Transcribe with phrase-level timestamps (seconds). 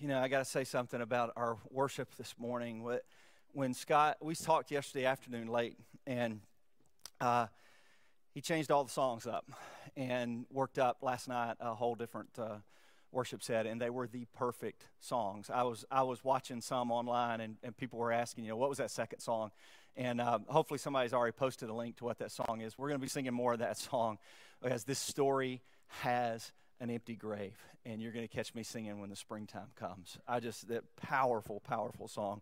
[0.00, 2.86] you know, I got to say something about our worship this morning.
[3.52, 5.76] When Scott, we talked yesterday afternoon late,
[6.06, 6.40] and
[7.20, 7.46] uh,
[8.32, 9.50] he changed all the songs up
[9.96, 12.58] and worked up last night a whole different uh,
[13.10, 15.50] worship set, and they were the perfect songs.
[15.52, 18.68] I was I was watching some online, and, and people were asking, you know, what
[18.68, 19.50] was that second song?
[19.96, 22.78] And uh, hopefully somebody's already posted a link to what that song is.
[22.78, 24.18] We're going to be singing more of that song
[24.62, 25.60] as this story
[26.02, 27.56] has an empty grave.
[27.84, 30.18] And you're going to catch me singing when the springtime comes.
[30.26, 32.40] I just, that powerful, powerful song.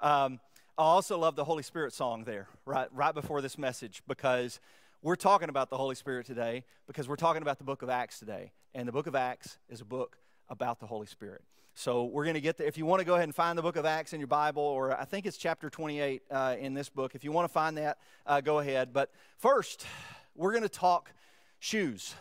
[0.00, 0.40] Um,
[0.76, 4.60] I also love the Holy Spirit song there, right, right before this message, because
[5.02, 8.18] we're talking about the Holy Spirit today, because we're talking about the book of Acts
[8.18, 8.52] today.
[8.74, 11.42] And the book of Acts is a book about the Holy Spirit.
[11.74, 12.66] So we're going to get there.
[12.66, 14.62] If you want to go ahead and find the book of Acts in your Bible,
[14.62, 17.78] or I think it's chapter 28 uh, in this book, if you want to find
[17.78, 18.92] that, uh, go ahead.
[18.92, 19.86] But first,
[20.34, 21.12] we're going to talk
[21.60, 22.14] shoes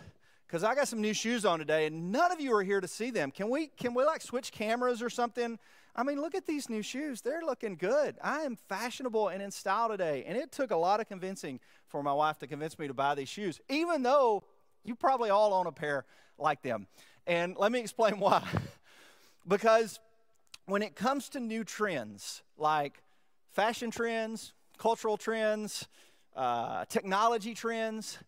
[0.48, 2.88] because I got some new shoes on today, and none of you are here to
[2.88, 3.32] see them.
[3.32, 5.60] Can we can we like switch cameras or something?
[5.96, 7.22] I mean, look at these new shoes.
[7.22, 8.16] They're looking good.
[8.22, 12.02] I am fashionable and in style today, and it took a lot of convincing for
[12.02, 14.44] my wife to convince me to buy these shoes, even though
[14.84, 16.06] you probably all own a pair
[16.38, 16.88] like them.
[17.26, 18.48] And let me explain why.
[19.48, 20.00] because
[20.66, 23.02] when it comes to new trends like
[23.52, 25.88] fashion trends, cultural trends,
[26.36, 28.20] uh, technology trends,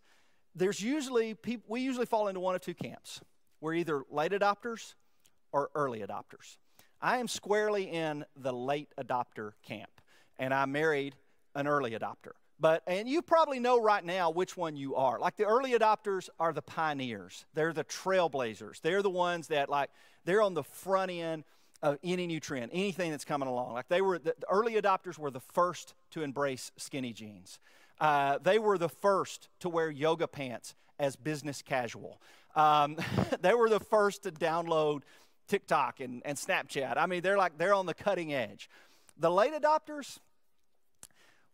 [0.54, 3.20] there's usually people, we usually fall into one of two camps.
[3.60, 4.94] We're either late adopters
[5.52, 6.56] or early adopters.
[7.00, 9.90] I am squarely in the late adopter camp,
[10.38, 11.14] and I married
[11.54, 12.32] an early adopter.
[12.58, 15.18] But and you probably know right now which one you are.
[15.18, 17.46] Like the early adopters are the pioneers.
[17.54, 18.82] They're the trailblazers.
[18.82, 19.88] They're the ones that like
[20.26, 21.44] they're on the front end
[21.82, 23.72] of any new trend, anything that's coming along.
[23.72, 27.58] Like they were the early adopters were the first to embrace skinny jeans.
[28.00, 32.20] Uh, they were the first to wear yoga pants as business casual.
[32.56, 32.96] Um,
[33.40, 35.02] they were the first to download
[35.48, 36.96] TikTok and, and Snapchat.
[36.96, 38.70] I mean, they're like, they're on the cutting edge.
[39.18, 40.18] The late adopters,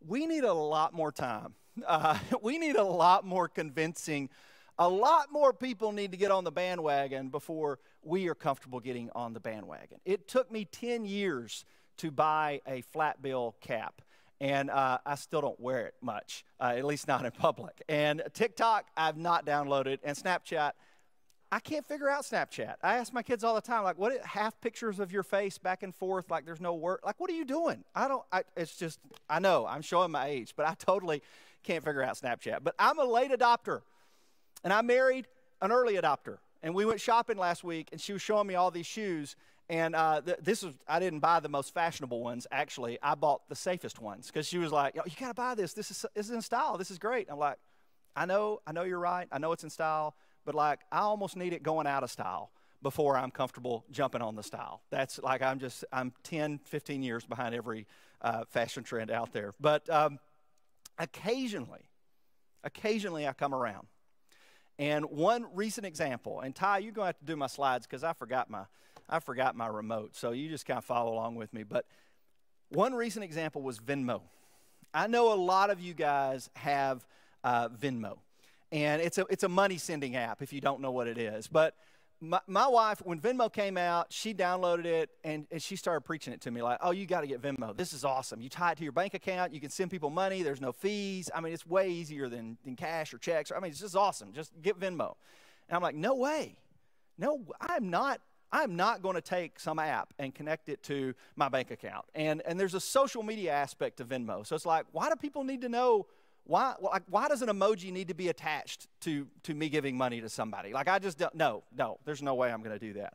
[0.06, 1.54] we need a lot more time.
[1.86, 4.30] Uh, we need a lot more convincing.
[4.78, 9.10] A lot more people need to get on the bandwagon before we are comfortable getting
[9.14, 9.98] on the bandwagon.
[10.06, 11.66] It took me 10 years
[11.98, 14.00] to buy a flat bill cap
[14.40, 17.82] and uh, I still don't wear it much, uh, at least not in public.
[17.88, 20.72] And TikTok, I've not downloaded, and Snapchat,
[21.52, 22.74] I can't figure out Snapchat.
[22.82, 25.82] I ask my kids all the time, like, what half pictures of your face back
[25.82, 27.00] and forth, like there's no word.
[27.04, 27.84] Like, what are you doing?
[27.94, 28.24] I don't.
[28.32, 28.98] I, it's just,
[29.30, 31.22] I know I'm showing my age, but I totally
[31.62, 32.58] can't figure out Snapchat.
[32.62, 33.82] But I'm a late adopter,
[34.64, 35.28] and I married
[35.62, 36.38] an early adopter.
[36.62, 39.36] And we went shopping last week, and she was showing me all these shoes.
[39.68, 42.98] And uh, th- this was, I didn't buy the most fashionable ones, actually.
[43.02, 45.72] I bought the safest ones because she was like, you got to buy this.
[45.72, 46.78] This is, this is in style.
[46.78, 47.26] This is great.
[47.30, 47.58] I'm like,
[48.14, 49.26] I know, I know you're right.
[49.32, 52.50] I know it's in style, but like, I almost need it going out of style
[52.80, 54.82] before I'm comfortable jumping on the style.
[54.90, 57.86] That's like, I'm just, I'm 10, 15 years behind every
[58.22, 59.52] uh, fashion trend out there.
[59.60, 60.20] But um,
[60.98, 61.90] occasionally,
[62.62, 63.88] occasionally I come around.
[64.78, 68.04] And one recent example, and Ty, you're going to have to do my slides because
[68.04, 68.64] I forgot my
[69.08, 71.62] I forgot my remote, so you just kind of follow along with me.
[71.62, 71.86] But
[72.70, 74.22] one recent example was Venmo.
[74.92, 77.06] I know a lot of you guys have
[77.44, 78.18] uh, Venmo,
[78.72, 81.46] and it's a it's a money sending app if you don't know what it is.
[81.46, 81.74] But
[82.20, 86.32] my, my wife, when Venmo came out, she downloaded it and, and she started preaching
[86.32, 87.76] it to me like, oh, you got to get Venmo.
[87.76, 88.40] This is awesome.
[88.40, 89.52] You tie it to your bank account.
[89.52, 90.42] You can send people money.
[90.42, 91.30] There's no fees.
[91.34, 93.52] I mean, it's way easier than, than cash or checks.
[93.54, 94.32] I mean, it's just awesome.
[94.32, 95.14] Just get Venmo.
[95.68, 96.56] And I'm like, no way.
[97.18, 98.20] No, I'm not
[98.52, 102.06] I'm not going to take some app and connect it to my bank account.
[102.14, 104.46] And, and there's a social media aspect to Venmo.
[104.46, 106.06] So it's like, why do people need to know?
[106.44, 110.20] Why, like, why does an emoji need to be attached to, to me giving money
[110.20, 110.72] to somebody?
[110.72, 113.14] Like, I just don't, no, no, there's no way I'm going to do that.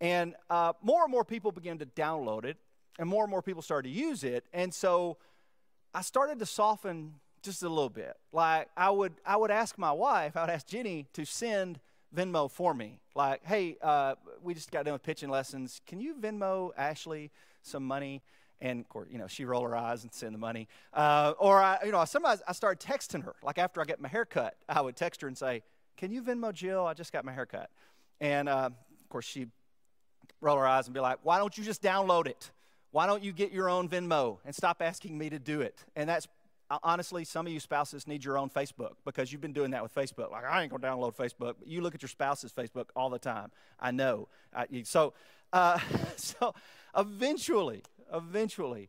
[0.00, 2.58] And uh, more and more people began to download it,
[2.98, 4.44] and more and more people started to use it.
[4.52, 5.16] And so
[5.94, 8.14] I started to soften just a little bit.
[8.30, 11.80] Like, I would, I would ask my wife, I would ask Jenny to send
[12.14, 13.00] Venmo for me.
[13.14, 15.80] Like, hey, uh, we just got done with pitching lessons.
[15.86, 17.30] Can you Venmo Ashley
[17.62, 18.22] some money?
[18.60, 20.68] And of course, you know, she roll her eyes and send the money.
[20.92, 23.34] Uh, or I, you know, sometimes I started texting her.
[23.42, 25.62] Like after I get my hair cut, I would text her and say,
[25.96, 26.86] "Can you Venmo Jill?
[26.86, 27.70] I just got my hair cut."
[28.20, 29.50] And uh, of course, she'd
[30.40, 32.50] roll her eyes and be like, "Why don't you just download it?
[32.92, 36.08] Why don't you get your own Venmo and stop asking me to do it?" And
[36.08, 36.26] that's
[36.82, 39.94] honestly, some of you spouses need your own Facebook because you've been doing that with
[39.94, 40.30] Facebook.
[40.30, 41.54] Like, I ain't going to download Facebook.
[41.58, 43.50] But you look at your spouse's Facebook all the time.
[43.78, 44.28] I know.
[44.84, 45.14] so,
[45.52, 45.78] uh,
[46.16, 46.54] so
[46.96, 47.82] eventually,
[48.12, 48.88] eventually,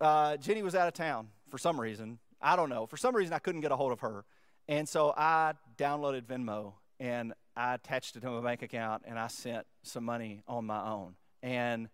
[0.00, 2.18] uh, Jenny was out of town for some reason.
[2.40, 2.86] I don't know.
[2.86, 4.24] For some reason, I couldn't get a hold of her.
[4.68, 9.26] And so I downloaded Venmo and I attached it to my bank account and I
[9.26, 11.14] sent some money on my own.
[11.42, 11.88] And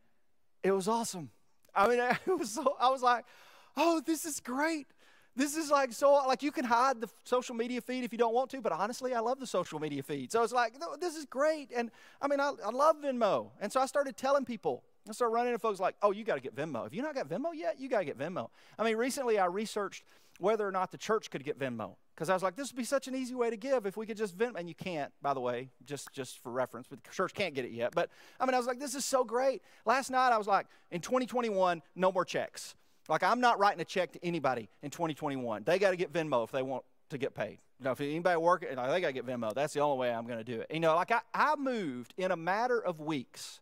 [0.62, 1.30] it was awesome.
[1.74, 3.24] I mean, it was so, I was like,
[3.76, 4.86] oh, this is great.
[5.38, 8.34] This is like so, like you can hide the social media feed if you don't
[8.34, 10.32] want to, but honestly, I love the social media feed.
[10.32, 11.70] So it's like, this is great.
[11.74, 13.50] And I mean, I, I love Venmo.
[13.60, 16.34] And so I started telling people, I started running into folks like, oh, you got
[16.34, 16.84] to get Venmo.
[16.88, 18.48] If you not got Venmo yet, you got to get Venmo.
[18.80, 20.02] I mean, recently I researched
[20.40, 22.82] whether or not the church could get Venmo because I was like, this would be
[22.82, 24.56] such an easy way to give if we could just Venmo.
[24.58, 27.64] And you can't, by the way, just just for reference, but the church can't get
[27.64, 27.94] it yet.
[27.94, 29.62] But I mean, I was like, this is so great.
[29.86, 32.74] Last night I was like, in 2021, no more checks.
[33.08, 35.64] Like I'm not writing a check to anybody in 2021.
[35.64, 37.58] They got to get Venmo if they want to get paid.
[37.78, 39.54] You know, if anybody you know, they got to get Venmo.
[39.54, 40.66] That's the only way I'm going to do it.
[40.70, 43.60] You know, like I, I moved in a matter of weeks.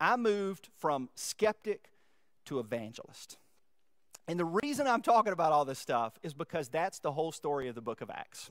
[0.00, 1.90] I moved from skeptic
[2.46, 3.36] to evangelist.
[4.26, 7.68] And the reason I'm talking about all this stuff is because that's the whole story
[7.68, 8.50] of the book of Acts.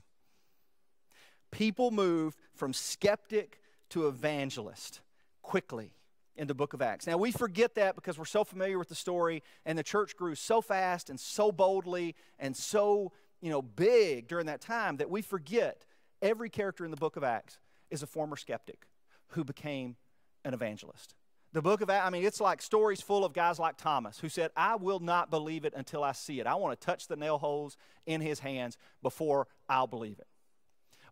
[1.51, 5.01] People moved from skeptic to evangelist
[5.41, 5.93] quickly
[6.37, 7.07] in the book of Acts.
[7.07, 10.35] Now, we forget that because we're so familiar with the story, and the church grew
[10.35, 13.11] so fast and so boldly and so
[13.41, 15.85] you know, big during that time that we forget
[16.21, 18.87] every character in the book of Acts is a former skeptic
[19.29, 19.95] who became
[20.43, 21.15] an evangelist.
[21.53, 24.51] The book of I mean, it's like stories full of guys like Thomas who said,
[24.55, 26.47] I will not believe it until I see it.
[26.47, 30.27] I want to touch the nail holes in his hands before I'll believe it.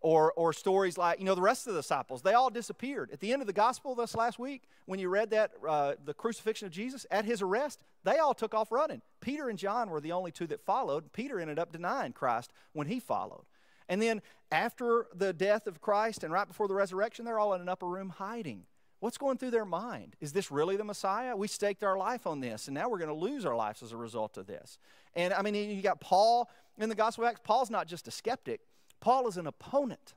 [0.08, 3.10] Or, or stories like, you know, the rest of the disciples, they all disappeared.
[3.12, 6.14] At the end of the gospel this last week, when you read that, uh, the
[6.14, 9.02] crucifixion of Jesus, at his arrest, they all took off running.
[9.20, 11.12] Peter and John were the only two that followed.
[11.12, 13.46] Peter ended up denying Christ when he followed.
[13.90, 14.22] And then
[14.52, 17.88] after the death of Christ and right before the resurrection, they're all in an upper
[17.88, 18.66] room hiding.
[19.00, 20.16] What's going through their mind?
[20.22, 21.36] Is this really the Messiah?
[21.36, 23.92] We staked our life on this, and now we're going to lose our lives as
[23.92, 24.78] a result of this.
[25.16, 26.48] And I mean, you got Paul
[26.78, 27.42] in the Gospel of Acts.
[27.44, 28.62] Paul's not just a skeptic,
[29.00, 30.14] Paul is an opponent.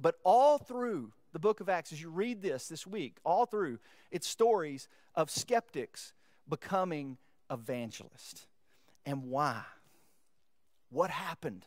[0.00, 3.78] But all through the book of Acts, as you read this this week, all through,
[4.10, 6.12] it's stories of skeptics
[6.48, 7.18] becoming
[7.50, 8.46] evangelists.
[9.04, 9.62] And why?
[10.90, 11.66] What happened?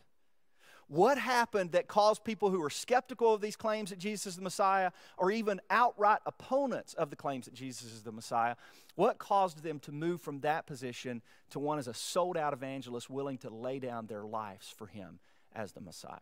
[0.87, 4.41] What happened that caused people who were skeptical of these claims that Jesus is the
[4.41, 8.55] Messiah, or even outright opponents of the claims that Jesus is the Messiah,
[8.95, 11.21] what caused them to move from that position
[11.51, 15.19] to one as a sold out evangelist willing to lay down their lives for him
[15.55, 16.19] as the Messiah?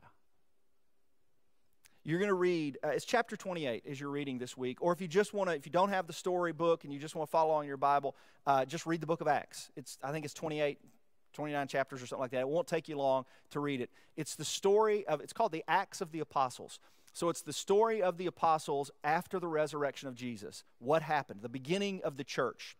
[2.03, 4.77] You're going to read, uh, it's chapter 28 as you're reading this week.
[4.81, 6.99] Or if you just want to, if you don't have the story book and you
[6.99, 8.15] just want to follow on your Bible,
[8.47, 9.69] uh, just read the book of Acts.
[9.75, 10.79] It's, I think it's 28,
[11.33, 12.39] 29 chapters or something like that.
[12.39, 13.89] It won't take you long to read it.
[14.15, 16.79] It's the story of, it's called the Acts of the Apostles.
[17.13, 20.63] So it's the story of the apostles after the resurrection of Jesus.
[20.79, 21.41] What happened?
[21.41, 22.77] The beginning of the church,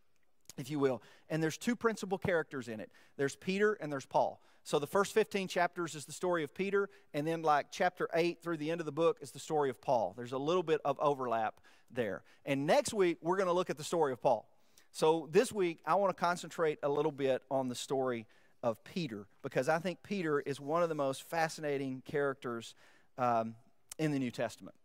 [0.57, 1.01] if you will.
[1.29, 4.41] And there's two principal characters in it there's Peter and there's Paul.
[4.69, 8.43] So the first 15 chapters is the story of Peter, and then like chapter 8
[8.43, 10.13] through the end of the book is the story of Paul.
[10.15, 12.21] There's a little bit of overlap there.
[12.45, 14.47] And next week, we're going to look at the story of Paul.
[14.91, 18.27] So this week, I want to concentrate a little bit on the story
[18.61, 22.75] of Peter because I think Peter is one of the most fascinating characters
[23.17, 23.55] um,
[23.97, 24.75] in the New Testament.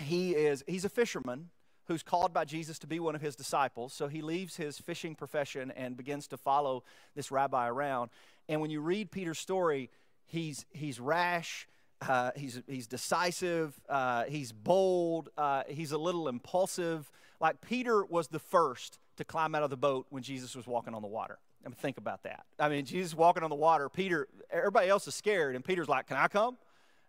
[0.00, 1.50] He is he's a fisherman
[1.86, 3.92] who's called by Jesus to be one of his disciples.
[3.92, 6.82] So he leaves his fishing profession and begins to follow
[7.14, 8.10] this rabbi around.
[8.48, 9.90] And when you read Peter's story,
[10.24, 11.68] he's he's rash.
[12.06, 13.80] Uh, he's he's decisive.
[13.88, 15.30] Uh, he's bold.
[15.36, 17.10] Uh, he's a little impulsive.
[17.40, 20.94] Like Peter was the first to climb out of the boat when Jesus was walking
[20.94, 21.38] on the water.
[21.64, 22.44] I mean, think about that.
[22.58, 23.88] I mean, Jesus walking on the water.
[23.88, 26.56] Peter, everybody else is scared, and Peter's like, "Can I come?"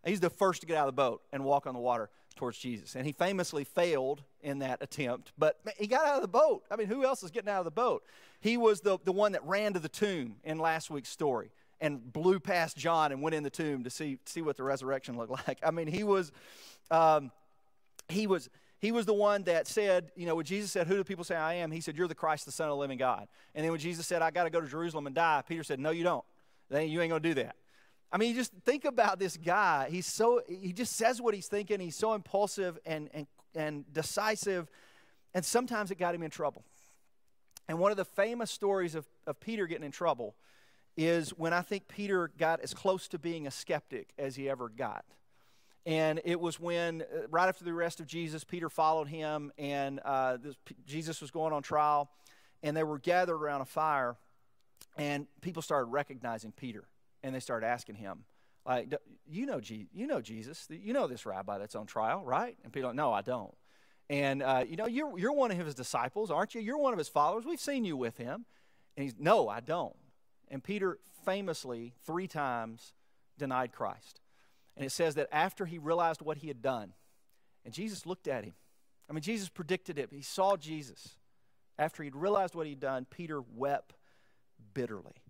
[0.06, 2.58] he's the first to get out of the boat and walk on the water towards
[2.58, 2.96] Jesus.
[2.96, 6.64] And he famously failed in that attempt, but he got out of the boat.
[6.72, 8.04] I mean, who else is getting out of the boat?
[8.40, 11.52] He was the, the one that ran to the tomb in last week's story
[11.82, 15.18] and blew past John and went in the tomb to see, see what the resurrection
[15.18, 15.60] looked like.
[15.64, 16.32] I mean, he was,
[16.92, 17.32] um,
[18.10, 21.04] he was, he was the one that said, you know, when Jesus said, Who do
[21.04, 21.72] people say I am?
[21.72, 23.28] He said, You're the Christ, the Son of the living God.
[23.56, 25.80] And then when Jesus said, I got to go to Jerusalem and die, Peter said,
[25.80, 26.24] No, you don't.
[26.70, 27.56] You ain't going to do that.
[28.12, 29.90] I mean, just think about this guy.
[29.90, 31.80] He's so, he just says what he's thinking.
[31.80, 34.70] He's so impulsive and, and, and decisive.
[35.34, 36.64] And sometimes it got him in trouble.
[37.68, 40.36] And one of the famous stories of, of Peter getting in trouble
[40.96, 44.70] is when I think Peter got as close to being a skeptic as he ever
[44.70, 45.06] got.
[45.86, 50.02] And it was when, uh, right after the arrest of Jesus, Peter followed him, and
[50.04, 52.10] uh, this, Jesus was going on trial,
[52.62, 54.18] and they were gathered around a fire,
[54.98, 56.84] and people started recognizing Peter,
[57.24, 58.24] and they started asking him,
[58.66, 58.94] like,
[59.26, 62.58] you know, you know Jesus, you know this rabbi that's on trial, right?
[62.64, 63.54] And Peter, like, no, I don't.
[64.10, 66.62] And uh, you know, you're you're one of his disciples, aren't you?
[66.62, 67.46] You're one of his followers.
[67.46, 68.46] We've seen you with him.
[68.96, 69.96] And he's, no, I don't.
[70.50, 72.94] And Peter famously three times
[73.38, 74.22] denied Christ.
[74.76, 76.94] And it says that after he realized what he had done,
[77.66, 78.54] and Jesus looked at him.
[79.10, 80.10] I mean, Jesus predicted it.
[80.12, 81.16] He saw Jesus.
[81.78, 83.94] After he'd realized what he'd done, Peter wept
[84.74, 85.22] bitterly.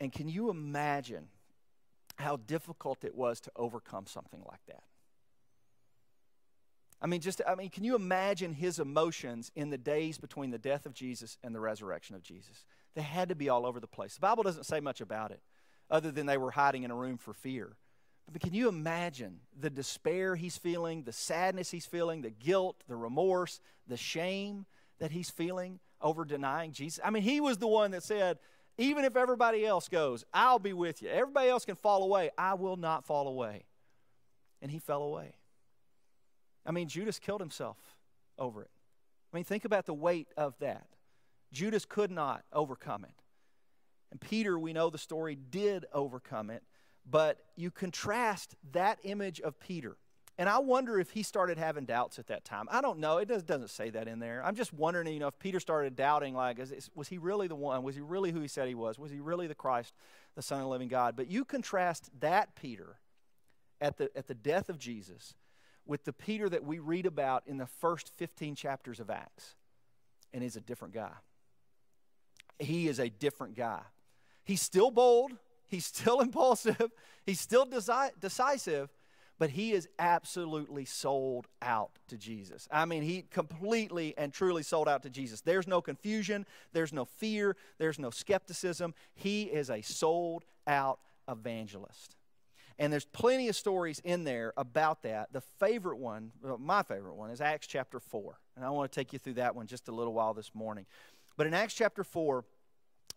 [0.00, 1.28] And can you imagine
[2.16, 4.82] how difficult it was to overcome something like that?
[7.02, 10.58] I mean, just, I mean, can you imagine his emotions in the days between the
[10.58, 12.64] death of Jesus and the resurrection of Jesus?
[12.94, 14.14] They had to be all over the place.
[14.14, 15.40] The Bible doesn't say much about it,
[15.90, 17.76] other than they were hiding in a room for fear.
[18.30, 22.96] But can you imagine the despair he's feeling, the sadness he's feeling, the guilt, the
[22.96, 24.66] remorse, the shame
[24.98, 27.00] that he's feeling over denying Jesus?
[27.02, 28.38] I mean, he was the one that said,
[28.80, 31.08] even if everybody else goes, I'll be with you.
[31.08, 32.30] Everybody else can fall away.
[32.38, 33.64] I will not fall away.
[34.62, 35.34] And he fell away.
[36.64, 37.76] I mean, Judas killed himself
[38.38, 38.70] over it.
[39.32, 40.86] I mean, think about the weight of that.
[41.52, 43.14] Judas could not overcome it.
[44.10, 46.62] And Peter, we know the story, did overcome it.
[47.08, 49.96] But you contrast that image of Peter.
[50.40, 52.66] And I wonder if he started having doubts at that time.
[52.70, 53.18] I don't know.
[53.18, 54.42] It does, not say that in there.
[54.42, 57.54] I'm just wondering, you know, if Peter started doubting, like, is, was he really the
[57.54, 57.82] one?
[57.82, 58.98] Was he really who he said he was?
[58.98, 59.92] Was he really the Christ,
[60.36, 61.14] the Son of the living God?
[61.14, 62.96] But you contrast that Peter
[63.82, 65.34] at the, at the death of Jesus
[65.84, 69.56] with the Peter that we read about in the first 15 chapters of Acts,
[70.32, 71.12] and he's a different guy.
[72.58, 73.82] He is a different guy.
[74.42, 75.32] He's still bold,
[75.66, 76.90] he's still impulsive,
[77.26, 78.88] he's still deci- decisive,
[79.40, 82.68] but he is absolutely sold out to Jesus.
[82.70, 85.40] I mean, he completely and truly sold out to Jesus.
[85.40, 86.44] There's no confusion,
[86.74, 88.94] there's no fear, there's no skepticism.
[89.14, 92.16] He is a sold out evangelist.
[92.78, 95.32] And there's plenty of stories in there about that.
[95.32, 98.38] The favorite one, my favorite one, is Acts chapter 4.
[98.56, 100.84] And I want to take you through that one just a little while this morning.
[101.38, 102.44] But in Acts chapter 4,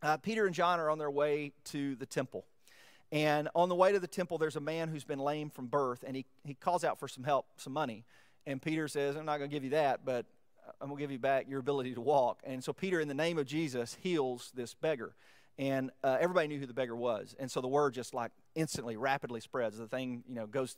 [0.01, 2.45] uh, Peter and John are on their way to the temple.
[3.13, 6.03] And on the way to the temple, there's a man who's been lame from birth,
[6.05, 8.05] and he, he calls out for some help, some money.
[8.47, 10.25] And Peter says, I'm not going to give you that, but
[10.81, 12.39] I'm going to give you back your ability to walk.
[12.43, 15.13] And so Peter, in the name of Jesus, heals this beggar.
[15.59, 17.35] And uh, everybody knew who the beggar was.
[17.37, 19.77] And so the word just like instantly rapidly spreads.
[19.77, 20.75] The thing you know goes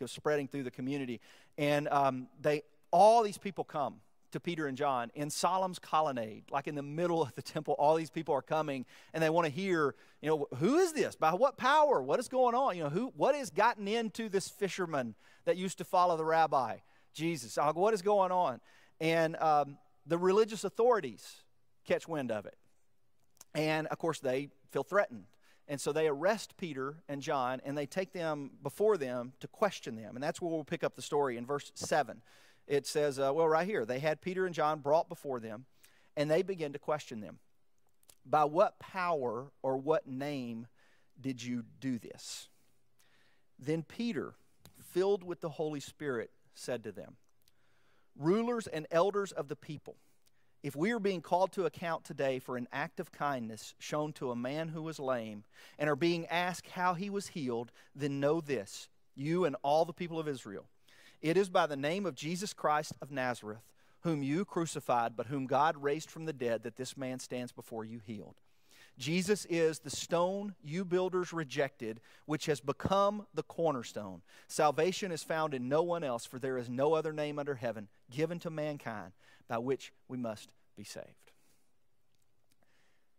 [0.00, 1.20] goes spreading through the community.
[1.56, 4.00] And um, they all these people come
[4.36, 7.94] to peter and john in solomon's colonnade like in the middle of the temple all
[7.94, 11.32] these people are coming and they want to hear you know who is this by
[11.32, 15.14] what power what is going on you know who what has gotten into this fisherman
[15.44, 16.76] that used to follow the rabbi
[17.12, 18.60] jesus uh, what is going on
[19.00, 19.76] and um,
[20.06, 21.42] the religious authorities
[21.84, 22.56] catch wind of it
[23.56, 25.24] and of course, they feel threatened.
[25.66, 29.96] And so they arrest Peter and John and they take them before them to question
[29.96, 30.14] them.
[30.14, 32.22] And that's where we'll pick up the story in verse 7.
[32.66, 35.66] It says, uh, well, right here, they had Peter and John brought before them
[36.16, 37.38] and they began to question them.
[38.24, 40.66] By what power or what name
[41.20, 42.48] did you do this?
[43.58, 44.34] Then Peter,
[44.92, 47.16] filled with the Holy Spirit, said to them,
[48.18, 49.96] Rulers and elders of the people,
[50.62, 54.32] if we are being called to account today for an act of kindness shown to
[54.32, 55.44] a man who was lame
[55.78, 59.92] and are being asked how he was healed, then know this, you and all the
[59.92, 60.66] people of Israel.
[61.22, 63.62] It is by the name of Jesus Christ of Nazareth,
[64.00, 67.84] whom you crucified, but whom God raised from the dead, that this man stands before
[67.84, 68.36] you healed.
[68.98, 74.22] Jesus is the stone you builders rejected, which has become the cornerstone.
[74.48, 77.88] Salvation is found in no one else, for there is no other name under heaven
[78.10, 79.12] given to mankind
[79.48, 81.06] by which we must be saved.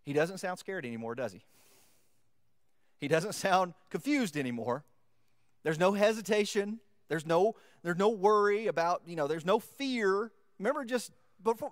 [0.04, 1.44] He doesn't sound scared anymore, does he?
[2.98, 4.84] He doesn't sound confused anymore.
[5.64, 6.80] There's no hesitation.
[7.10, 10.32] There's no, there's no worry about, you know, there's no fear.
[10.60, 11.12] Remember just
[11.44, 11.72] before,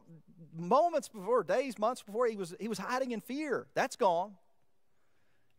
[0.55, 3.67] moments before, days, months before, he was, he was hiding in fear.
[3.73, 4.35] That's gone.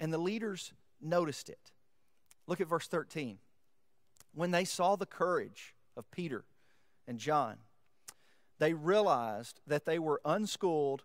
[0.01, 1.73] And the leaders noticed it.
[2.47, 3.39] Look at verse 13.
[4.35, 6.45] When they saw the courage of Peter
[7.07, 7.57] and John,
[8.59, 11.05] they realized that they were unschooled,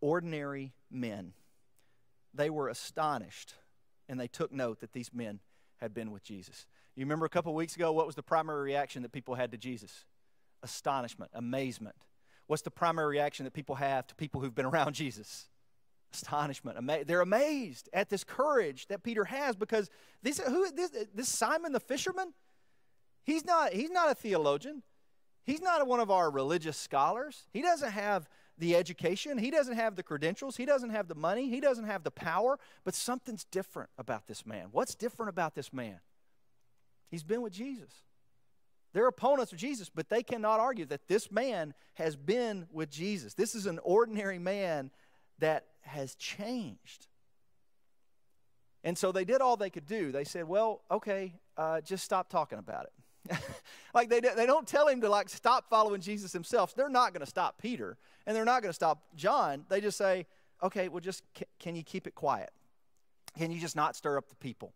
[0.00, 1.32] ordinary men.
[2.34, 3.54] They were astonished,
[4.08, 5.40] and they took note that these men
[5.78, 6.66] had been with Jesus.
[6.96, 9.58] You remember a couple weeks ago, what was the primary reaction that people had to
[9.58, 10.04] Jesus?
[10.62, 11.96] Astonishment, amazement.
[12.46, 15.48] What's the primary reaction that people have to people who've been around Jesus?
[16.12, 16.76] Astonishment.
[16.76, 19.88] Ama- they're amazed at this courage that Peter has because
[20.22, 22.34] this, who, this, this Simon the fisherman,
[23.22, 24.82] he's not, he's not a theologian.
[25.44, 27.46] He's not one of our religious scholars.
[27.52, 28.28] He doesn't have
[28.58, 32.04] the education, he doesn't have the credentials, he doesn't have the money, he doesn't have
[32.04, 34.66] the power, but something's different about this man.
[34.70, 36.00] What's different about this man?
[37.10, 37.90] He's been with Jesus.
[38.92, 43.34] They're opponents of Jesus, but they cannot argue that this man has been with Jesus.
[43.34, 44.90] This is an ordinary man
[45.38, 47.06] that has changed.
[48.82, 50.10] And so they did all they could do.
[50.10, 52.92] They said, well, okay, uh, just stop talking about it.
[53.94, 56.74] like they, they don't tell him to like stop following Jesus himself.
[56.74, 59.66] They're not going to stop Peter and they're not going to stop John.
[59.68, 60.26] They just say,
[60.62, 61.22] okay, well, just
[61.58, 62.50] can you keep it quiet?
[63.38, 64.72] Can you just not stir up the people?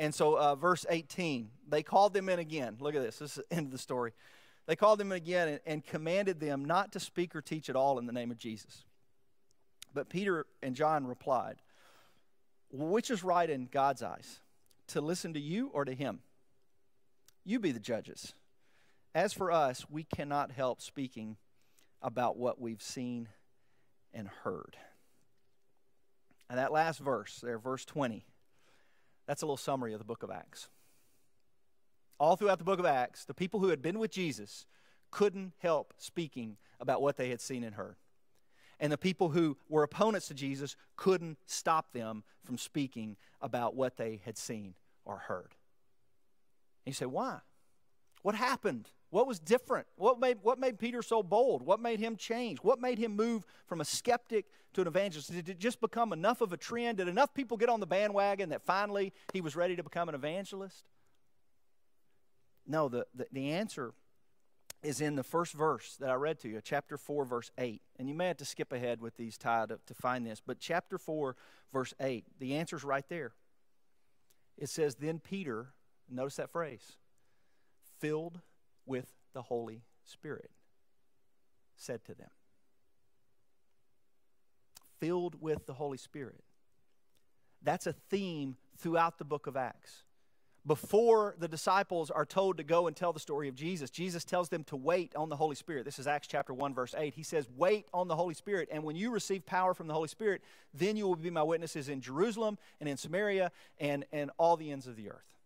[0.00, 2.78] And so, uh, verse 18, they called them in again.
[2.80, 3.18] Look at this.
[3.18, 4.12] This is the end of the story.
[4.66, 7.76] They called them in again and, and commanded them not to speak or teach at
[7.76, 8.84] all in the name of Jesus.
[9.92, 11.56] But Peter and John replied,
[12.72, 14.40] Which is right in God's eyes,
[14.86, 16.20] to listen to you or to him?
[17.44, 18.32] You be the judges.
[19.14, 21.36] As for us, we cannot help speaking
[22.00, 23.28] about what we've seen
[24.14, 24.78] and heard.
[26.48, 28.24] And that last verse there, verse 20,
[29.30, 30.68] that's a little summary of the book of Acts.
[32.18, 34.66] All throughout the book of Acts, the people who had been with Jesus
[35.12, 37.94] couldn't help speaking about what they had seen and heard.
[38.80, 43.96] And the people who were opponents to Jesus couldn't stop them from speaking about what
[43.96, 45.54] they had seen or heard.
[46.84, 47.38] And you say, why?
[48.22, 48.88] What happened?
[49.10, 49.88] What was different?
[49.96, 51.62] What made, what made Peter so bold?
[51.62, 52.58] What made him change?
[52.58, 55.32] What made him move from a skeptic to an evangelist?
[55.32, 56.98] Did it just become enough of a trend?
[56.98, 60.14] Did enough people get on the bandwagon that finally he was ready to become an
[60.14, 60.84] evangelist?
[62.66, 63.94] No, the, the, the answer
[64.82, 67.82] is in the first verse that I read to you, chapter 4, verse 8.
[67.98, 70.60] And you may have to skip ahead with these tied up to find this, but
[70.60, 71.34] chapter 4,
[71.72, 73.32] verse 8, the answer's right there.
[74.56, 75.72] It says, Then Peter,
[76.08, 76.92] notice that phrase,
[77.98, 78.40] filled
[78.90, 80.50] with the Holy Spirit,
[81.76, 82.28] said to them.
[84.98, 86.42] Filled with the Holy Spirit.
[87.62, 90.02] That's a theme throughout the book of Acts.
[90.66, 94.48] Before the disciples are told to go and tell the story of Jesus, Jesus tells
[94.48, 95.84] them to wait on the Holy Spirit.
[95.84, 97.14] This is Acts chapter 1, verse 8.
[97.14, 100.08] He says, Wait on the Holy Spirit, and when you receive power from the Holy
[100.08, 100.42] Spirit,
[100.74, 104.72] then you will be my witnesses in Jerusalem and in Samaria and, and all the
[104.72, 105.38] ends of the earth.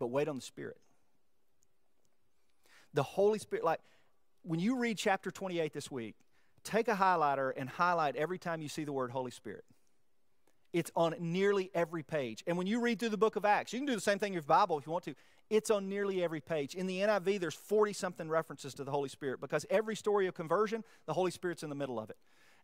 [0.00, 0.78] But wait on the Spirit
[2.94, 3.80] the Holy Spirit, like
[4.42, 6.16] when you read chapter 28 this week,
[6.64, 9.64] take a highlighter and highlight every time you see the word Holy Spirit.
[10.72, 12.42] It's on nearly every page.
[12.46, 14.28] And when you read through the book of Acts, you can do the same thing
[14.28, 15.14] in your Bible if you want to.
[15.50, 16.74] It's on nearly every page.
[16.74, 20.34] In the NIV, there's 40 something references to the Holy Spirit because every story of
[20.34, 22.16] conversion, the Holy Spirit's in the middle of it.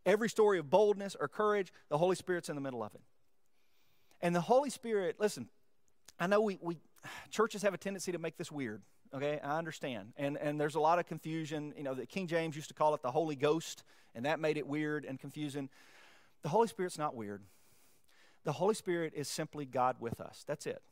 [0.06, 3.02] Every story of boldness or courage, the Holy Spirit's in the middle of it.
[4.22, 5.48] And the Holy Spirit, listen,
[6.18, 6.78] I know we, we
[7.30, 8.80] churches have a tendency to make this weird.
[9.14, 10.12] Okay, I understand.
[10.16, 11.72] And, and there's a lot of confusion.
[11.76, 14.56] You know, the King James used to call it the Holy Ghost, and that made
[14.56, 15.68] it weird and confusing.
[16.42, 17.42] The Holy Spirit's not weird.
[18.44, 20.44] The Holy Spirit is simply God with us.
[20.46, 20.82] That's it.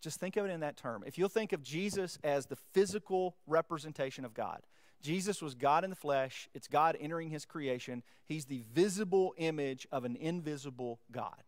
[0.00, 1.02] Just think of it in that term.
[1.06, 4.60] If you'll think of Jesus as the physical representation of God,
[5.02, 8.02] Jesus was God in the flesh, it's God entering his creation.
[8.24, 11.42] He's the visible image of an invisible God.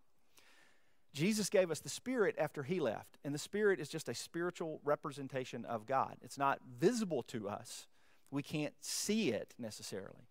[1.12, 4.80] Jesus gave us the Spirit after He left, and the Spirit is just a spiritual
[4.84, 6.16] representation of God.
[6.22, 7.86] It's not visible to us,
[8.30, 10.28] we can't see it necessarily,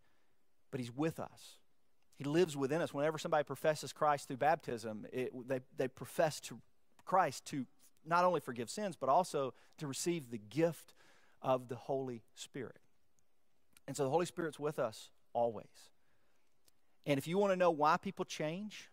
[0.72, 1.58] but He's with us.
[2.16, 2.94] He lives within us.
[2.94, 6.60] Whenever somebody professes Christ through baptism, it, they, they profess to
[7.06, 7.66] Christ to
[8.06, 10.94] not only forgive sins, but also to receive the gift
[11.42, 12.80] of the Holy Spirit.
[13.88, 15.66] And so the Holy Spirit's with us always.
[17.06, 18.90] And if you want to know why people change,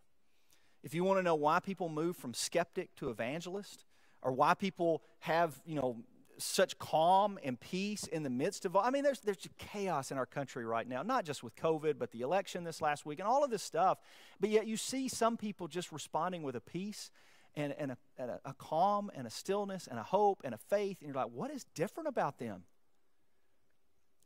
[0.83, 3.85] if you want to know why people move from skeptic to evangelist,
[4.23, 5.99] or why people have, you know,
[6.39, 10.19] such calm and peace in the midst of all, I mean, there's, there's chaos in
[10.19, 13.29] our country right now, not just with COVID, but the election this last week and
[13.29, 13.99] all of this stuff.
[14.41, 17.11] But yet you see some people just responding with a peace
[17.55, 20.59] and, and, a, and a, a calm and a stillness and a hope and a
[20.59, 21.01] faith.
[21.01, 22.65] And you're like, what is different about them?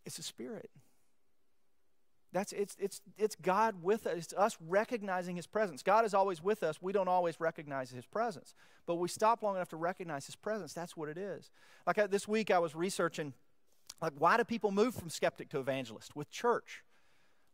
[0.04, 0.70] It's the Spirit.
[2.32, 4.16] That's it's it's it's God with us.
[4.16, 5.82] It's us recognizing His presence.
[5.82, 6.80] God is always with us.
[6.80, 8.54] We don't always recognize His presence,
[8.86, 10.72] but we stop long enough to recognize His presence.
[10.72, 11.50] That's what it is.
[11.86, 13.32] Like I, this week, I was researching,
[14.00, 16.84] like why do people move from skeptic to evangelist with church?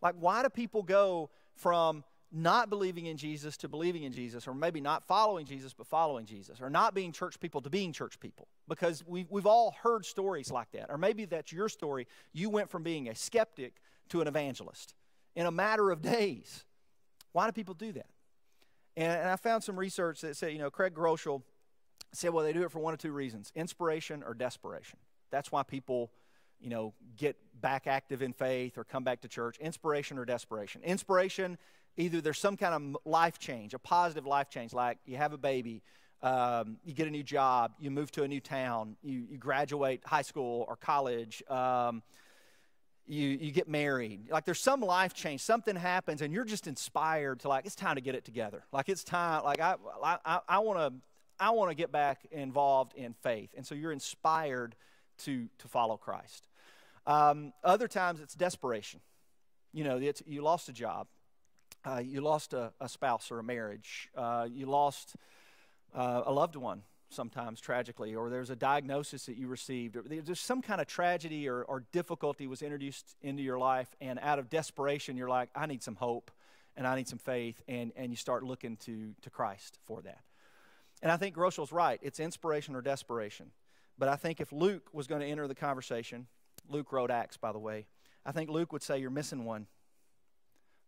[0.03, 4.55] Like why do people go from not believing in Jesus to believing in Jesus, or
[4.55, 8.19] maybe not following Jesus but following Jesus, or not being church people to being church
[8.21, 8.49] people.
[8.69, 10.87] Because we've, we've all heard stories like that.
[10.91, 12.07] Or maybe that's your story.
[12.33, 13.75] You went from being a skeptic
[14.11, 14.95] to an evangelist
[15.35, 16.64] in a matter of days.
[17.33, 18.07] Why do people do that?
[18.97, 21.42] And, and I found some research that said, you know, Craig Groeschel
[22.12, 24.99] said, well, they do it for one of two reasons inspiration or desperation.
[25.31, 26.11] That's why people,
[26.59, 29.59] you know, get back active in faith or come back to church.
[29.59, 30.83] Inspiration or desperation.
[30.83, 31.59] Inspiration,
[31.97, 35.38] either there's some kind of life change, a positive life change, like you have a
[35.38, 35.83] baby,
[36.23, 40.01] um, you get a new job, you move to a new town, you, you graduate
[40.07, 41.42] high school or college.
[41.51, 42.03] Um,
[43.07, 44.31] you, you get married.
[44.31, 47.95] Like there's some life change, something happens, and you're just inspired to like, it's time
[47.97, 48.64] to get it together.
[48.73, 51.01] Like it's time, like I, I, I want to
[51.38, 53.51] I want to get back involved in faith.
[53.57, 54.75] And so you're inspired
[55.25, 56.49] to, to follow Christ.
[57.07, 59.01] Um, other times it's desperation.
[59.73, 61.09] You know, you lost a job,
[61.85, 65.14] uh, you lost a, a, spouse or a marriage, uh, you lost
[65.95, 70.40] uh, a loved one sometimes tragically, or there's a diagnosis that you received, or there's
[70.40, 74.51] some kind of tragedy or, or difficulty was introduced into your life, and out of
[74.51, 76.31] desperation, you're like, I need some hope
[76.77, 80.21] and I need some faith, and, and you start looking to, to Christ for that.
[81.03, 81.99] And I think Groeschel's right.
[82.03, 83.51] It's inspiration or desperation.
[83.99, 86.27] But I think if Luke was going to enter the conversation,
[86.69, 87.87] Luke wrote Acts, by the way,
[88.27, 89.66] I think Luke would say, You're missing one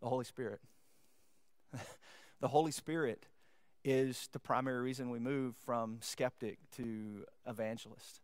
[0.00, 0.60] the Holy Spirit.
[2.40, 3.26] the Holy Spirit
[3.88, 8.20] is the primary reason we move from skeptic to evangelist.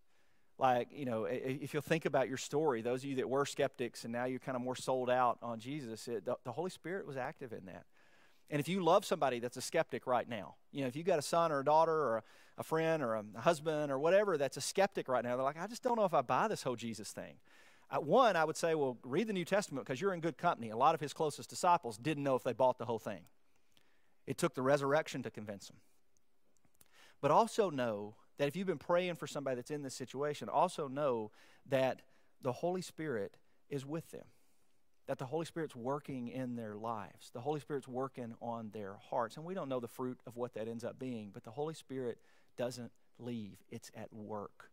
[0.58, 4.04] Like, you know, if you'll think about your story, those of you that were skeptics
[4.04, 7.06] and now you're kind of more sold out on Jesus, it, the, the Holy Spirit
[7.06, 7.86] was active in that.
[8.50, 11.18] And if you love somebody that's a skeptic right now, you know, if you've got
[11.18, 12.22] a son or a daughter or a,
[12.58, 15.66] a friend or a husband or whatever that's a skeptic right now, they're like, I
[15.66, 17.36] just don't know if I buy this whole Jesus thing.
[17.90, 20.70] Uh, one, I would say, well, read the New Testament because you're in good company.
[20.70, 23.22] A lot of his closest disciples didn't know if they bought the whole thing.
[24.26, 25.76] It took the resurrection to convince them.
[27.20, 30.88] But also know that if you've been praying for somebody that's in this situation, also
[30.88, 31.30] know
[31.68, 32.02] that
[32.42, 33.36] the Holy Spirit
[33.70, 34.24] is with them
[35.06, 37.30] that the Holy Spirit's working in their lives.
[37.32, 39.36] The Holy Spirit's working on their hearts.
[39.36, 41.74] And we don't know the fruit of what that ends up being, but the Holy
[41.74, 42.18] Spirit
[42.56, 44.70] doesn't leave, it's at work.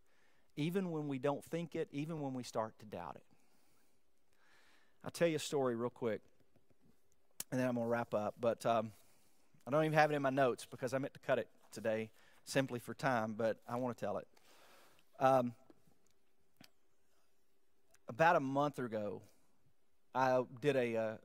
[0.56, 3.24] Even when we don't think it, even when we start to doubt it.
[5.04, 6.22] I'll tell you a story real quick,
[7.52, 8.36] and then I'm going to wrap up.
[8.40, 8.92] But um,
[9.66, 12.10] I don't even have it in my notes because I meant to cut it today
[12.46, 14.28] simply for time, but I want to tell it.
[15.20, 15.54] Um,
[18.10, 19.22] about a month ago,
[20.14, 21.18] I did a, a, uh,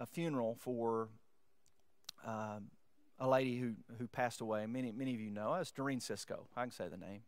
[0.00, 1.08] a funeral for
[2.26, 2.70] um,
[3.18, 4.66] a lady who, who passed away.
[4.66, 5.54] Many, many of you know.
[5.54, 6.46] It's Doreen Cisco.
[6.56, 7.22] I can say the name.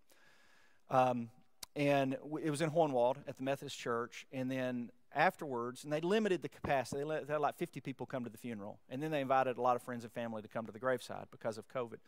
[0.91, 1.31] Um,
[1.77, 4.27] and it was in Hohenwald at the Methodist Church.
[4.33, 6.99] And then afterwards, and they limited the capacity.
[7.01, 8.79] They, let, they had like 50 people come to the funeral.
[8.89, 11.27] And then they invited a lot of friends and family to come to the graveside
[11.31, 11.99] because of COVID.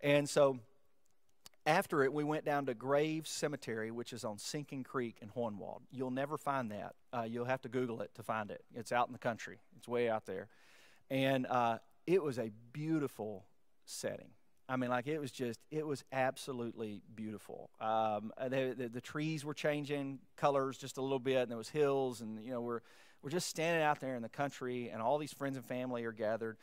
[0.00, 0.58] And so
[1.66, 5.80] after it, we went down to Graves Cemetery, which is on Sinking Creek in Hohenwald.
[5.90, 6.94] You'll never find that.
[7.12, 8.64] Uh, you'll have to Google it to find it.
[8.74, 10.48] It's out in the country, it's way out there.
[11.10, 13.44] And uh, it was a beautiful
[13.84, 14.30] setting.
[14.68, 17.70] I mean, like it was just, it was absolutely beautiful.
[17.80, 21.68] Um, uh, the, the, trees were changing colors just a little bit, and there was
[21.68, 22.80] hills, and you know, we're
[23.22, 26.12] we're just standing out there in the country, and all these friends and family are
[26.12, 26.56] gathered.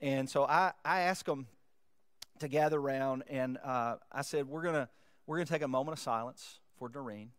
[0.00, 1.46] And so I I asked them
[2.40, 4.88] to gather around, and uh, I said, "We're gonna
[5.26, 7.30] we're gonna take a moment of silence for Doreen."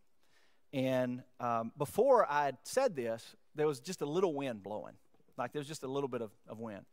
[0.71, 4.93] And um, before I said this, there was just a little wind blowing,
[5.38, 6.86] like there was just a little bit of, of wind.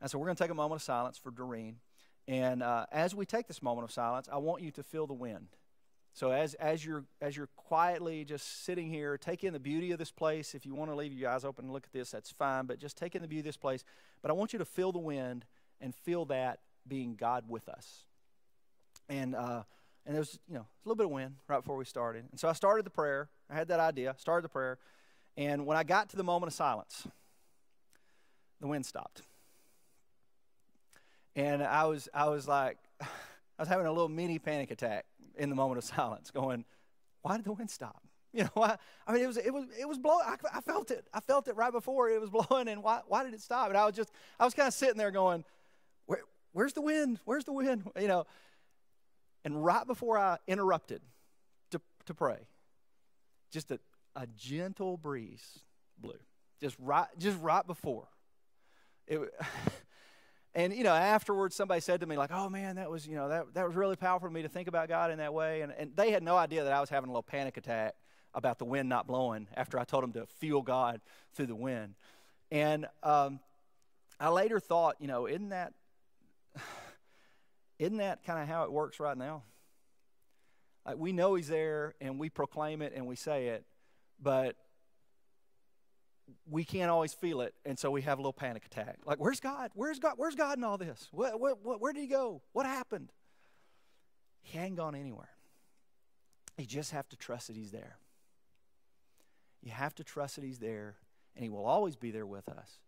[0.00, 1.76] And so we're to take a moment of silence for Doreen.
[2.26, 5.14] And uh, as we take this moment of silence, I want you to feel the
[5.14, 5.48] wind.
[6.14, 9.98] So as as you're as you're quietly just sitting here, take in the beauty of
[9.98, 10.54] this place.
[10.54, 12.66] If you want to leave your eyes open and look at this, that's fine.
[12.66, 13.84] But just take in the beauty of this place.
[14.22, 15.44] But I want you to feel the wind
[15.80, 18.04] and feel that being God with us.
[19.08, 19.64] And, uh,
[20.06, 22.26] and there was, you know, a little bit of wind right before we started.
[22.30, 23.28] And so I started the prayer.
[23.50, 24.78] I had that idea, started the prayer.
[25.36, 27.06] And when I got to the moment of silence,
[28.60, 29.22] the wind stopped.
[31.36, 33.06] And I was, I was like, I
[33.62, 36.64] was having a little mini panic attack in the moment of silence, going,
[37.22, 38.02] why did the wind stop?
[38.34, 40.24] You know, why, I mean, it was, it was, it was blowing.
[40.26, 41.06] I, I, felt it.
[41.14, 42.66] I felt it right before it was blowing.
[42.66, 43.68] And why, why did it stop?
[43.68, 45.44] And I was just, I was kind of sitting there going,
[46.06, 46.18] where,
[46.54, 47.18] Where's the wind?
[47.24, 47.84] Where's the wind?
[48.00, 48.26] You know.
[49.44, 51.02] And right before I interrupted
[51.72, 52.38] to, to pray,
[53.50, 53.78] just a,
[54.16, 55.58] a gentle breeze
[55.98, 56.18] blew.
[56.60, 58.08] Just right, just right before.
[59.06, 59.20] It,
[60.54, 63.28] and you know, afterwards somebody said to me, like, oh man, that was, you know,
[63.28, 65.62] that, that was really powerful for me to think about God in that way.
[65.62, 67.94] And, and they had no idea that I was having a little panic attack
[68.34, 71.00] about the wind not blowing after I told them to feel God
[71.34, 71.94] through the wind.
[72.50, 73.40] And um,
[74.20, 75.72] I later thought, you know, isn't that
[77.78, 79.42] isn't that kind of how it works right now?
[80.86, 83.64] Like we know He's there and we proclaim it and we say it,
[84.22, 84.56] but
[86.50, 88.98] we can't always feel it, and so we have a little panic attack.
[89.04, 89.70] Like, where's God?
[89.74, 90.14] Where's God?
[90.16, 91.08] Where's God in all this?
[91.12, 91.40] What,
[91.80, 92.42] where did He go?
[92.52, 93.12] What happened?
[94.42, 95.30] He hadn't gone anywhere.
[96.58, 97.98] You just have to trust that He's there.
[99.62, 100.96] You have to trust that He's there,
[101.34, 102.78] and He will always be there with us.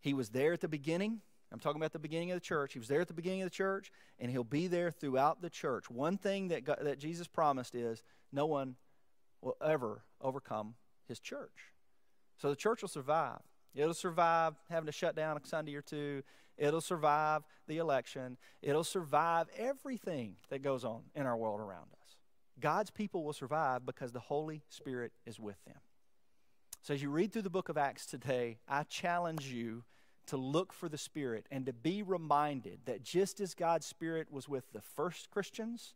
[0.00, 1.20] He was there at the beginning.
[1.50, 2.74] I'm talking about the beginning of the church.
[2.74, 5.48] He was there at the beginning of the church, and he'll be there throughout the
[5.48, 5.90] church.
[5.90, 8.76] One thing that, God, that Jesus promised is no one
[9.40, 10.74] will ever overcome
[11.06, 11.72] his church.
[12.38, 13.40] So the church will survive.
[13.74, 16.22] It'll survive having to shut down a Sunday or two.
[16.56, 18.36] It'll survive the election.
[18.62, 22.16] It'll survive everything that goes on in our world around us.
[22.60, 25.76] God's people will survive because the Holy Spirit is with them.
[26.82, 29.84] So, as you read through the book of Acts today, I challenge you
[30.26, 34.48] to look for the Spirit and to be reminded that just as God's Spirit was
[34.48, 35.94] with the first Christians,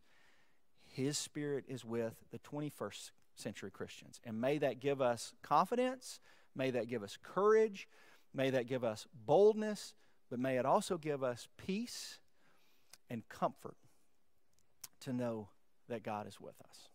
[0.85, 3.11] His Spirit is with the 21st
[3.43, 4.21] century Christians.
[4.25, 6.21] And may that give us confidence,
[6.55, 7.89] may that give us courage,
[8.33, 9.95] may that give us boldness,
[10.31, 12.19] but may it also give us peace
[13.11, 13.77] and comfort
[15.01, 15.49] to know
[15.89, 16.89] that God is with us.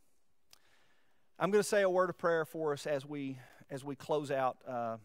[1.39, 3.37] I'm going to say a word of prayer for us as we
[3.69, 4.97] as we close out uh,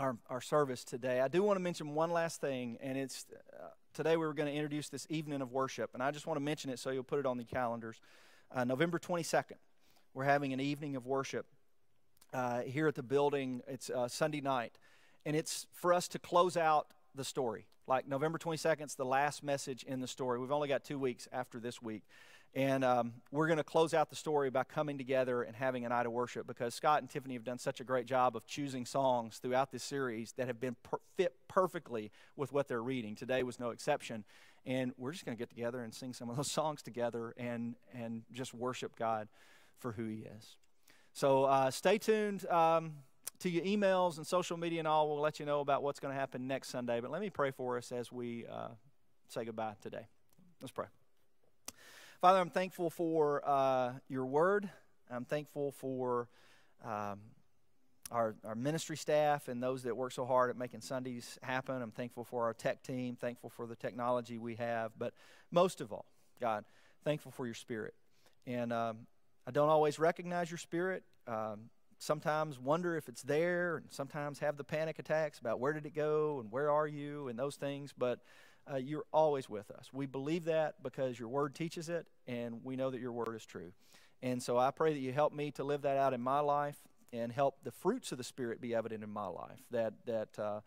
[0.00, 1.20] our our service today.
[1.20, 4.48] I do want to mention one last thing, and it's uh, today we were going
[4.48, 7.04] to introduce this evening of worship, and I just want to mention it so you'll
[7.04, 8.00] put it on the calendars.
[8.52, 9.52] Uh, November 22nd,
[10.14, 11.44] we're having an evening of worship
[12.32, 13.62] uh, here at the building.
[13.66, 14.78] It's uh, Sunday night,
[15.26, 17.66] and it's for us to close out the story.
[17.86, 20.38] Like November 22nd is the last message in the story.
[20.38, 22.02] We've only got two weeks after this week.
[22.56, 25.88] And um, we're going to close out the story by coming together and having a
[25.88, 28.86] night of worship because Scott and Tiffany have done such a great job of choosing
[28.86, 33.16] songs throughout this series that have been per- fit perfectly with what they're reading.
[33.16, 34.22] Today was no exception.
[34.64, 37.74] And we're just going to get together and sing some of those songs together and,
[37.92, 39.26] and just worship God
[39.78, 40.56] for who He is.
[41.12, 42.46] So uh, stay tuned.
[42.48, 42.94] Um,
[43.40, 45.08] to your emails and social media and all.
[45.08, 47.00] We'll let you know about what's going to happen next Sunday.
[47.00, 48.68] But let me pray for us as we uh,
[49.28, 50.06] say goodbye today.
[50.62, 50.86] Let's pray.
[52.22, 54.70] Father, I'm thankful for uh, your word.
[55.10, 56.28] I'm thankful for
[56.82, 57.20] um,
[58.10, 61.82] our, our ministry staff and those that work so hard at making Sundays happen.
[61.82, 64.92] I'm thankful for our tech team, thankful for the technology we have.
[64.98, 65.12] But
[65.50, 66.06] most of all,
[66.40, 66.64] God,
[67.04, 67.92] thankful for your spirit.
[68.46, 69.06] And um,
[69.46, 71.02] I don't always recognize your spirit.
[71.26, 75.86] Um, sometimes wonder if it's there, and sometimes have the panic attacks about where did
[75.86, 77.92] it go and where are you and those things.
[77.96, 78.20] But
[78.70, 79.90] uh, you're always with us.
[79.92, 83.44] We believe that because your word teaches it, and we know that your word is
[83.44, 83.72] true.
[84.22, 86.76] And so I pray that you help me to live that out in my life
[87.12, 89.60] and help the fruits of the Spirit be evident in my life.
[89.70, 90.60] That, that uh,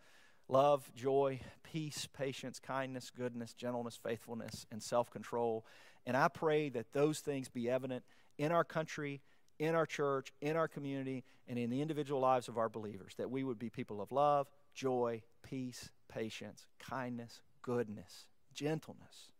[0.48, 5.66] love, joy, peace, patience, kindness, goodness, gentleness, faithfulness, and self control.
[6.06, 8.04] And I pray that those things be evident
[8.38, 9.20] in our country
[9.58, 13.30] in our church, in our community, and in the individual lives of our believers, that
[13.30, 19.32] we would be people of love, joy, peace, patience, kindness, goodness, gentleness,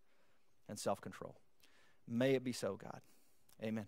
[0.69, 1.37] and self control.
[2.07, 3.01] May it be so, God.
[3.63, 3.87] Amen.